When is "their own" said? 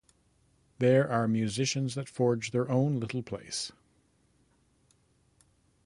2.49-2.99